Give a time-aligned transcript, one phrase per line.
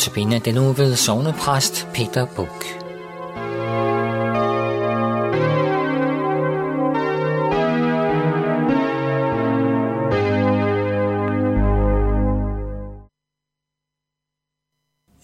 [0.00, 2.64] Notabene den nu ved sovnepræst Peter Buk.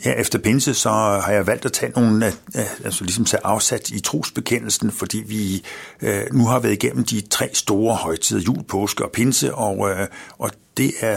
[0.05, 3.47] Ja, efter pinse, så har jeg valgt at tage nogle, øh, øh, altså ligesom tage
[3.47, 5.65] afsat i trosbekendelsen, fordi vi
[6.03, 10.07] øh, nu har været igennem de tre store højtider, jul, påske og pinse, og, øh,
[10.39, 11.17] og det er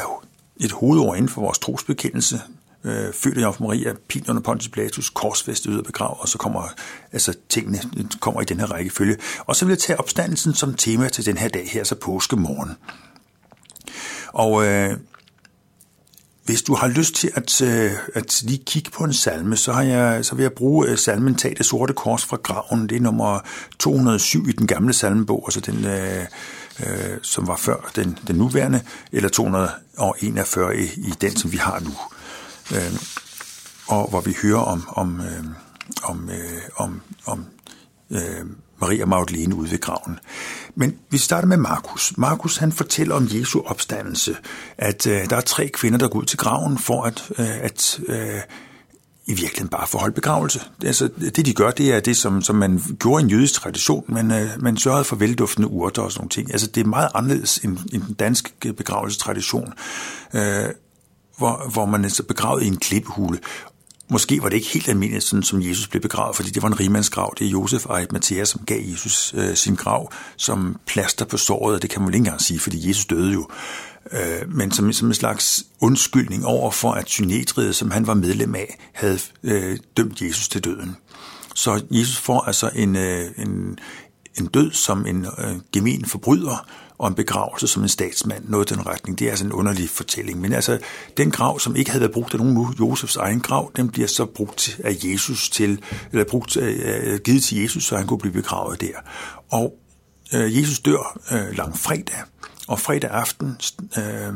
[0.57, 2.41] et hovedord inden for vores trosbekendelse.
[2.83, 6.37] Øh, født af Jomfru Maria, pin under Pontius Pilatus, korsfæstet ud og begrav, og så
[6.37, 6.73] kommer
[7.11, 7.79] altså, tingene
[8.19, 9.17] kommer i den her rækkefølge.
[9.39, 12.75] Og så vil jeg tage opstandelsen som tema til den her dag her, så påskemorgen.
[14.33, 14.97] Og øh,
[16.45, 19.81] hvis du har lyst til at, øh, at lige kigge på en salme, så, har
[19.81, 22.89] jeg, så vil jeg bruge øh, salmen Tag det sorte kors fra graven.
[22.89, 23.39] Det er nummer
[23.79, 26.25] 207 i den gamle salmebog, altså den, øh,
[26.79, 31.79] øh, som var før den, den nuværende, eller 241 i, i den, som vi har
[31.79, 31.91] nu.
[32.75, 32.93] Øh,
[33.87, 35.45] og hvor vi hører om, om, øh,
[36.03, 37.45] om, øh, om, om
[38.11, 38.45] øh,
[38.81, 40.19] Maria Magdalene ude ved graven.
[40.75, 42.17] Men vi starter med Markus.
[42.17, 44.37] Markus han fortæller om Jesu opstandelse,
[44.77, 47.99] at øh, der er tre kvinder, der går ud til graven for at, øh, at
[48.07, 48.41] øh,
[49.25, 50.61] i virkeligheden bare forholde begravelse.
[50.85, 54.05] Altså, det de gør, det er det, som, som man gjorde i en jødisk tradition.
[54.07, 56.51] men øh, man sørgede for velduftende urter og sådan nogle ting.
[56.51, 59.73] Altså, det er meget anderledes end, end den danske begravelsestradition,
[60.33, 60.65] øh,
[61.39, 63.39] hvor, hvor man er så begravet i en klippehule.
[64.11, 66.79] Måske var det ikke helt almindeligt, sådan som Jesus blev begravet, fordi det var en
[66.79, 67.33] rimandsgrav.
[67.39, 71.75] Det er Josef og Mathias, som gav Jesus øh, sin grav som plaster på såret,
[71.75, 73.47] og det kan man ikke engang sige, fordi Jesus døde jo.
[74.11, 78.55] Øh, men som, som en slags undskyldning over for, at Synetriet, som han var medlem
[78.55, 80.95] af, havde øh, dømt Jesus til døden.
[81.55, 83.79] Så Jesus får altså en, øh, en,
[84.37, 86.65] en død som en øh, gemen forbryder,
[86.99, 89.19] og en begravelse som en statsmand, noget i den retning.
[89.19, 90.41] Det er altså en underlig fortælling.
[90.41, 90.79] Men altså,
[91.17, 94.07] den grav, som ikke havde været brugt af nogen nu, Josefs egen grav, den bliver
[94.07, 95.81] så brugt af Jesus til,
[96.11, 98.93] eller brugt, øh, øh, givet til Jesus, så han kunne blive begravet der.
[99.51, 99.73] Og
[100.33, 102.21] øh, Jesus dør øh, lang fredag,
[102.67, 103.57] og fredag aften,
[103.97, 104.33] øh,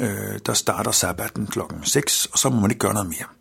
[0.00, 3.33] øh, der starter sabbaten klokken 6, og så må man ikke gøre noget mere.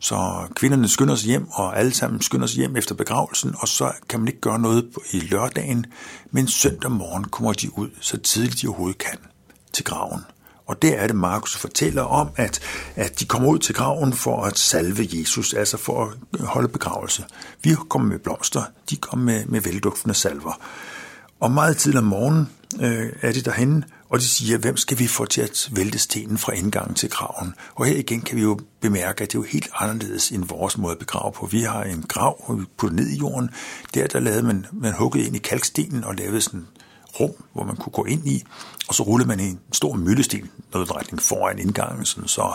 [0.00, 3.92] Så kvinderne skynder sig hjem, og alle sammen skynder sig hjem efter begravelsen, og så
[4.08, 5.86] kan man ikke gøre noget i lørdagen,
[6.30, 9.18] men søndag morgen kommer de ud så tidligt de overhovedet kan
[9.72, 10.20] til graven.
[10.66, 12.60] Og der er det, Markus fortæller om, at,
[12.96, 17.24] at de kommer ud til graven for at salve Jesus, altså for at holde begravelse.
[17.62, 20.60] Vi kommer med blomster, de kommer med, med velduftende salver.
[21.40, 22.48] Og meget tidligt om morgenen
[22.80, 26.38] øh, er de derhen, og de siger, hvem skal vi få til at vælte stenen
[26.38, 27.54] fra indgangen til graven?
[27.74, 30.78] Og her igen kan vi jo bemærke, at det er jo helt anderledes end vores
[30.78, 31.46] måde at begrave på.
[31.46, 33.50] Vi har en grav, hvor vi putter ned i jorden.
[33.94, 36.66] Der, der lavede man, man huggede ind i kalkstenen og lavede sådan
[37.20, 38.44] rum, hvor man kunne gå ind i,
[38.88, 42.54] og så rullede man en stor møllesten noget retning foran indgangen, sådan så,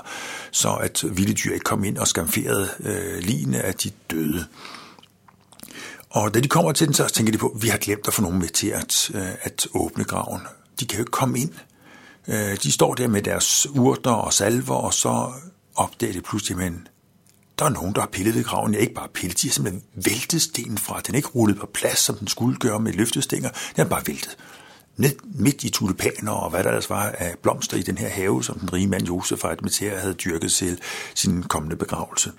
[0.51, 4.45] så at vilde dyr ikke kom ind og skamferede øh, ligene af de døde.
[6.09, 8.13] Og da de kommer til den, så tænker de på, at vi har glemt at
[8.13, 10.41] få nogen med til at, øh, at åbne graven.
[10.79, 11.53] De kan jo ikke komme ind.
[12.27, 15.31] Øh, de står der med deres urter og salver, og så
[15.75, 16.87] opdager de pludselig, men
[17.59, 18.73] der er nogen, der har pillet ved graven.
[18.73, 21.01] Jeg ikke bare pillet, de har simpelthen væltet stenen fra.
[21.01, 23.49] Den er ikke rullet på plads, som den skulle gøre med løftestænger.
[23.49, 24.37] Den er bare væltet.
[24.97, 28.43] Ned, midt i tulipaner og hvad der ellers var af blomster i den her have,
[28.43, 30.79] som den rige mand Josef fra Arimathea havde dyrket til
[31.15, 32.31] sin kommende begravelse.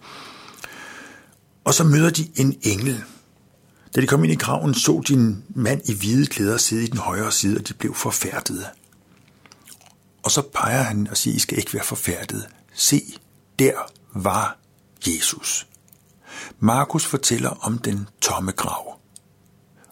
[1.65, 3.03] Og så møder de en engel,
[3.97, 6.87] da de kom ind i graven, så de en mand i hvide klæder sidde i
[6.87, 8.67] den højre side, og de blev forfærdede.
[10.23, 12.47] Og så peger han og siger, I skal ikke være forfærdede.
[12.75, 13.03] Se,
[13.59, 13.73] der
[14.15, 14.59] var
[15.07, 15.67] Jesus.
[16.59, 19.01] Markus fortæller om den tomme grav.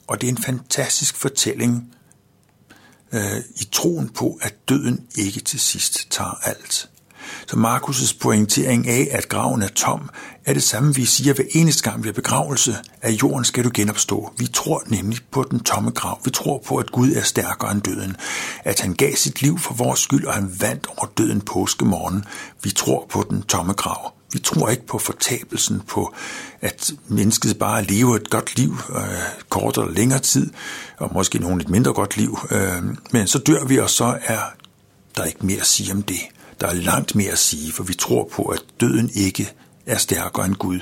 [0.06, 1.94] Og det er en fantastisk fortælling
[3.12, 6.90] øh, i troen på, at døden ikke til sidst tager alt.
[7.46, 10.10] Så Markus' pointering af, at graven er tom,
[10.44, 14.32] er det samme, vi siger hver eneste gang ved begravelse, at jorden skal du genopstå.
[14.38, 16.20] Vi tror nemlig på den tomme grav.
[16.24, 18.16] Vi tror på, at Gud er stærkere end døden.
[18.64, 22.24] At han gav sit liv for vores skyld, og han vandt over døden påskemorgen.
[22.62, 24.12] Vi tror på den tomme grav.
[24.32, 26.14] Vi tror ikke på fortabelsen, på
[26.60, 29.02] at mennesket bare lever et godt liv, øh,
[29.48, 30.50] kort eller længere tid,
[30.98, 32.38] og måske nogen et mindre godt liv.
[32.50, 34.40] Øh, men så dør vi, og så er
[35.16, 36.20] der ikke mere at sige om det.
[36.60, 39.52] Der er langt mere at sige, for vi tror på, at døden ikke
[39.86, 40.80] er stærkere end Gud,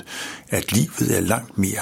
[0.48, 1.80] at livet er langt mere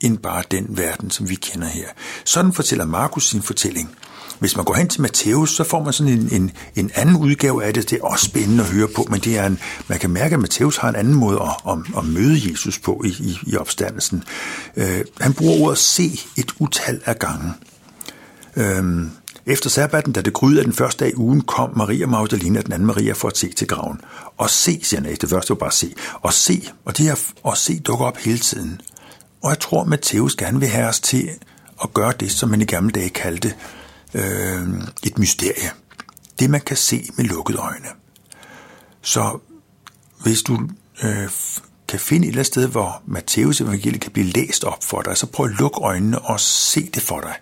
[0.00, 1.86] end bare den verden, som vi kender her.
[2.24, 3.90] Sådan fortæller Markus sin fortælling.
[4.38, 7.64] Hvis man går hen til Matthæus, så får man sådan en, en, en anden udgave
[7.64, 7.90] af det.
[7.90, 9.58] Det er også spændende at høre på, men det er en,
[9.88, 13.02] man kan mærke, at Matthæus har en anden måde at, at, at møde Jesus på
[13.04, 14.24] i, i, i opstandelsen.
[14.76, 17.52] Øh, han bruger ordet se et utal af gange.
[18.56, 19.06] Øh,
[19.48, 22.64] efter sabbaten, da det gryede af den første dag i ugen, kom Maria Magdalene og
[22.64, 24.00] den anden Maria for at se til graven.
[24.36, 25.94] Og se, siger han, det første var bare se.
[26.12, 28.80] Og se, og det her og se dukker op hele tiden.
[29.42, 31.30] Og jeg tror, Matthæus gerne vil have os til
[31.82, 33.54] at gøre det, som man i gamle dage kaldte
[34.14, 34.68] øh,
[35.02, 35.70] et mysterie.
[36.38, 37.88] Det, man kan se med lukkede øjne.
[39.02, 39.38] Så
[40.22, 40.58] hvis du
[41.02, 41.28] øh,
[41.88, 45.16] kan finde et eller andet sted, hvor Matthæus evangeliet kan blive læst op for dig,
[45.16, 47.34] så prøv at lukke øjnene og se det for dig.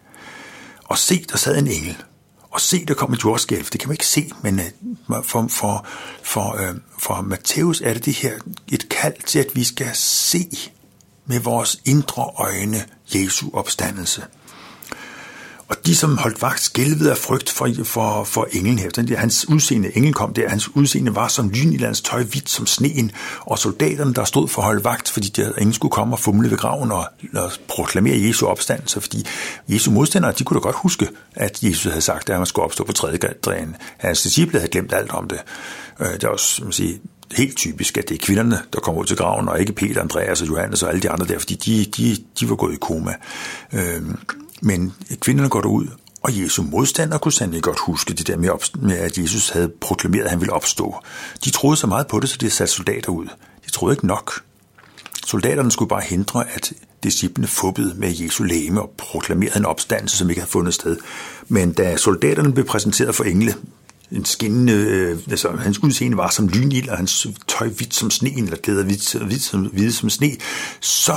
[0.89, 1.97] Og se, der sad en engel.
[2.51, 3.65] Og se, der kom et jordskælv.
[3.65, 5.87] Det kan man ikke se, men øh, for, for,
[6.23, 8.39] for, øh, for Matthæus er det det her
[8.69, 10.49] et kald til, at vi skal se
[11.27, 12.85] med vores indre øjne
[13.15, 14.25] Jesu opstandelse.
[15.69, 18.91] Og de, som holdt vagt, skælvede af frygt for, for, for englen her.
[18.91, 22.67] Den der, hans udseende, engel kom der, hans udseende var som lyn tøj, hvidt som
[22.67, 23.11] sneen,
[23.41, 26.51] og soldaterne, der stod for at holde vagt, fordi de, ingen skulle komme og fumle
[26.51, 29.27] ved graven og, og proklamere Jesu opstandelse, fordi
[29.69, 32.85] Jesu modstandere, de kunne da godt huske, at Jesus havde sagt, at han skulle opstå
[32.85, 33.77] på tredje dagen.
[33.97, 35.39] Hans disciple havde glemt alt om det.
[36.01, 36.99] Øh, det er også, man siger,
[37.33, 40.43] helt typisk, at det er kvinderne, der kommer ud til graven, og ikke Peter, Andreas
[40.43, 43.15] og Johannes og alle de andre der, fordi de, de, de var gået i koma.
[43.73, 44.03] Øh,
[44.63, 45.87] men kvinderne går derud,
[46.23, 50.25] og Jesu modstandere kunne sandelig godt huske det der med, med, at Jesus havde proklameret,
[50.25, 50.95] at han ville opstå.
[51.45, 53.27] De troede så meget på det, så de satte soldater ud.
[53.67, 54.43] De troede ikke nok.
[55.27, 56.73] Soldaterne skulle bare hindre, at
[57.03, 60.97] disciplene fubbede med Jesu læme og proklamerede en opstandelse, som ikke havde fundet sted.
[61.49, 63.55] Men da soldaterne blev præsenteret for engle,
[64.13, 68.37] en skinnende, øh, altså hans udseende var som lynild, og hans tøj hvidt som sne,
[68.37, 70.37] eller klæder hvidt, hvidt, som, hvidt som sne,
[70.81, 71.17] så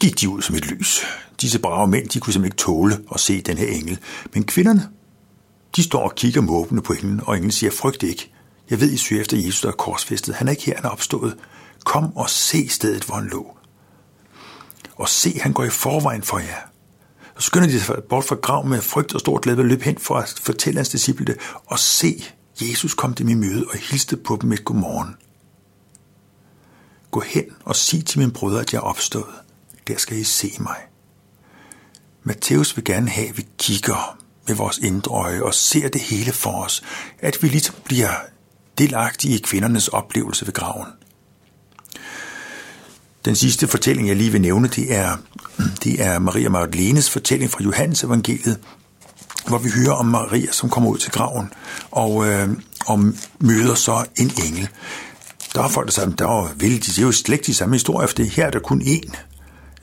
[0.00, 1.04] gik de ud som et lys.
[1.40, 3.98] Disse brave mænd, de kunne simpelthen ikke tåle at se den her engel.
[4.34, 4.88] Men kvinderne,
[5.76, 8.30] de står og kigger måbende på englen, og englen siger, frygt ikke.
[8.70, 10.34] Jeg ved, I søger efter Jesus, der er korsfæstet.
[10.34, 11.36] Han er ikke her, han er opstået.
[11.84, 13.56] Kom og se stedet, hvor han lå.
[14.96, 16.60] Og se, han går i forvejen for jer.
[17.38, 19.98] Så skynder de sig bort fra graven med frygt og stort glæde og løb hen
[19.98, 21.36] for at fortælle hans disciple det.
[21.66, 22.24] Og se,
[22.60, 25.14] Jesus kom dem i møde og hilste på dem et godmorgen.
[27.10, 29.34] Gå hen og sig til mine brødre, at jeg er opstået.
[29.88, 30.76] Der skal I se mig.
[32.24, 34.18] Matthæus vil gerne have, at vi kigger
[34.48, 36.82] med vores indre øje og ser det hele for os.
[37.18, 38.10] At vi ligesom bliver
[38.78, 40.86] delagtige i kvindernes oplevelse ved graven.
[43.24, 45.16] Den sidste fortælling, jeg lige vil nævne, det er,
[45.84, 48.60] det er Maria Magdalenes fortælling fra Johannes evangeliet,
[49.46, 51.52] hvor vi hører om Maria, som kommer ud til graven
[51.90, 52.48] og, øh,
[52.86, 53.00] og
[53.40, 54.68] møder så en engel.
[55.54, 57.74] Der er folk, der siger, der er, de, det er jo slet ikke de samme
[57.74, 59.16] historier, for det her er der kun én.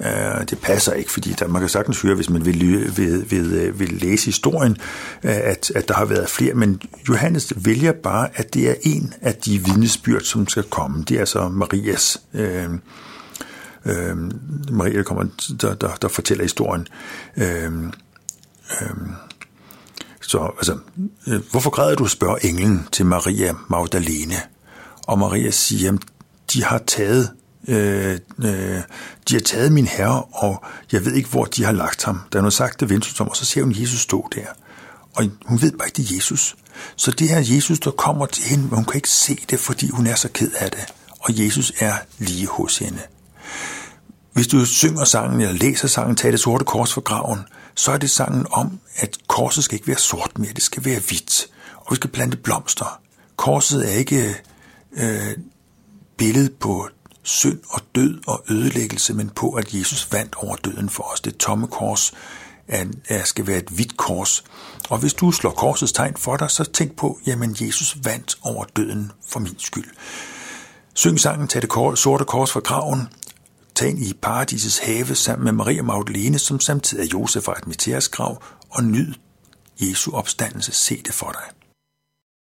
[0.06, 2.60] Øh, det passer ikke, fordi der, man kan sagtens høre, hvis man vil,
[2.98, 4.78] vil, vil, øh, vil læse historien,
[5.24, 9.14] øh, at, at der har været flere, men Johannes vælger bare, at det er en
[9.22, 11.04] af de vidnesbyrd, som skal komme.
[11.04, 12.22] Det er altså Marias.
[12.34, 12.70] Øh,
[13.86, 14.18] øh,
[14.72, 15.26] Maria, der, kommer,
[15.62, 16.88] der, der, der fortæller historien.
[17.38, 17.72] Øh,
[18.82, 18.98] øh,
[20.22, 20.78] så altså,
[21.28, 24.36] øh, hvorfor græder du, spørger englen til Maria Magdalene.
[25.08, 26.00] Og Maria siger, at
[26.54, 27.30] de har taget
[27.68, 28.82] Øh, øh,
[29.30, 32.22] de har taget min herre, og jeg ved ikke, hvor de har lagt ham.
[32.32, 34.46] Der er noget sagt, det venter og så ser hun Jesus stå der.
[35.14, 36.56] Og hun ved bare ikke, det er Jesus.
[36.96, 39.90] Så det her Jesus, der kommer til hende, men hun kan ikke se det, fordi
[39.90, 40.94] hun er så ked af det.
[41.20, 43.00] Og Jesus er lige hos hende.
[44.34, 47.40] Hvis du synger sangen eller læser sangen, tag det sorte kors for graven,
[47.76, 51.00] så er det sangen om, at korset skal ikke være sort mere, det skal være
[51.00, 51.48] hvidt.
[51.76, 53.02] Og vi skal plante blomster.
[53.36, 54.36] Korset er ikke
[54.94, 55.34] øh,
[56.18, 56.90] billedet på
[57.24, 61.22] synd og død og ødelæggelse, men på, at Jesus vandt over døden for os.
[61.22, 62.14] Det tomme kors
[62.68, 64.44] er, er, skal være et hvidt kors.
[64.90, 68.66] Og hvis du slår korsets tegn for dig, så tænk på, jamen Jesus vandt over
[68.76, 69.90] døden for min skyld.
[70.94, 73.08] Syng sangen, tag det sorte kors fra graven,
[73.76, 78.12] tag ind i paradisets have sammen med Maria Magdalene, som samtidig er Josef fra et
[78.12, 79.14] grav, og nyd
[79.82, 80.72] Jesu opstandelse.
[80.72, 81.61] Se det for dig.